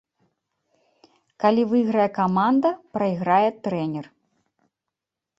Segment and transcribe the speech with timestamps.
[1.43, 4.05] Калі выйграе каманда, прайграе трэнер.